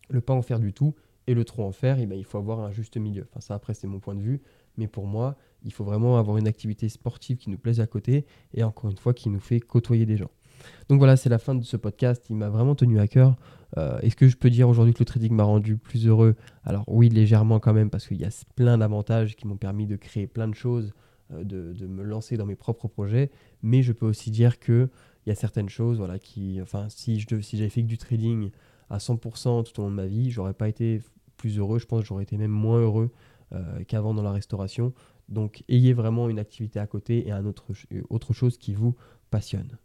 le 0.08 0.20
pas 0.20 0.32
en 0.32 0.42
faire 0.42 0.58
du 0.58 0.72
tout 0.72 0.94
et 1.28 1.34
le 1.34 1.44
trop 1.44 1.62
en 1.62 1.72
faire. 1.72 2.00
Et 2.00 2.06
ben, 2.06 2.18
il 2.18 2.24
faut 2.24 2.38
avoir 2.38 2.60
un 2.60 2.72
juste 2.72 2.96
milieu. 2.96 3.26
Enfin, 3.30 3.40
ça, 3.40 3.54
après, 3.54 3.74
c'est 3.74 3.86
mon 3.86 4.00
point 4.00 4.16
de 4.16 4.22
vue. 4.22 4.42
Mais 4.76 4.88
pour 4.88 5.06
moi, 5.06 5.36
il 5.62 5.72
faut 5.72 5.84
vraiment 5.84 6.18
avoir 6.18 6.38
une 6.38 6.48
activité 6.48 6.88
sportive 6.88 7.36
qui 7.36 7.50
nous 7.50 7.58
plaise 7.58 7.78
à 7.78 7.86
côté 7.86 8.24
et 8.54 8.64
encore 8.64 8.90
une 8.90 8.96
fois, 8.96 9.14
qui 9.14 9.28
nous 9.28 9.38
fait 9.38 9.60
côtoyer 9.60 10.06
des 10.06 10.16
gens. 10.16 10.30
Donc 10.88 10.98
voilà, 10.98 11.16
c'est 11.16 11.28
la 11.28 11.38
fin 11.38 11.54
de 11.54 11.62
ce 11.62 11.76
podcast. 11.76 12.24
Il 12.30 12.36
m'a 12.36 12.48
vraiment 12.48 12.74
tenu 12.74 12.98
à 12.98 13.06
cœur. 13.06 13.36
Euh, 13.78 13.98
est-ce 14.00 14.16
que 14.16 14.28
je 14.28 14.36
peux 14.36 14.50
dire 14.50 14.68
aujourd'hui 14.68 14.92
que 14.94 15.00
le 15.00 15.04
trading 15.04 15.32
m'a 15.32 15.44
rendu 15.44 15.76
plus 15.76 16.06
heureux? 16.06 16.36
Alors 16.64 16.84
oui, 16.88 17.08
légèrement 17.08 17.58
quand 17.58 17.72
même, 17.72 17.90
parce 17.90 18.06
qu'il 18.06 18.20
y 18.20 18.24
a 18.24 18.44
plein 18.54 18.78
d'avantages 18.78 19.36
qui 19.36 19.46
m'ont 19.46 19.56
permis 19.56 19.86
de 19.86 19.96
créer 19.96 20.26
plein 20.26 20.48
de 20.48 20.54
choses 20.54 20.92
euh, 21.32 21.44
de, 21.44 21.86
me 21.86 22.02
lancer 22.02 22.36
dans 22.36 22.46
mes 22.46 22.56
propres 22.56 22.88
projets, 22.88 23.30
mais 23.62 23.82
je 23.82 23.92
peux 23.92 24.06
aussi 24.06 24.30
dire 24.30 24.58
que 24.58 24.88
il 25.24 25.28
y 25.28 25.32
a 25.32 25.36
certaines 25.36 25.68
choses, 25.68 25.98
voilà, 25.98 26.18
qui, 26.18 26.60
enfin, 26.60 26.88
si 26.88 27.20
je 27.20 27.40
si 27.40 27.56
j'avais 27.56 27.70
fait 27.70 27.82
que 27.82 27.86
du 27.86 27.96
trading 27.98 28.50
à 28.90 28.98
100% 28.98 29.62
tout 29.64 29.80
au 29.80 29.84
long 29.84 29.90
de 29.90 29.94
ma 29.94 30.06
vie, 30.06 30.30
j'aurais 30.30 30.52
pas 30.52 30.68
été 30.68 31.00
plus 31.36 31.58
heureux. 31.58 31.78
Je 31.78 31.86
pense 31.86 32.00
que 32.02 32.06
j'aurais 32.06 32.24
été 32.24 32.36
même 32.36 32.50
moins 32.50 32.80
heureux 32.80 33.10
euh, 33.52 33.84
qu'avant 33.86 34.14
dans 34.14 34.22
la 34.22 34.32
restauration. 34.32 34.92
Donc, 35.28 35.62
ayez 35.68 35.92
vraiment 35.92 36.28
une 36.28 36.38
activité 36.38 36.80
à 36.80 36.86
côté 36.86 37.28
et 37.28 37.30
un 37.30 37.46
autre, 37.46 37.66
autre 38.10 38.32
chose 38.32 38.58
qui 38.58 38.74
vous 38.74 38.96
passionne. 39.30 39.78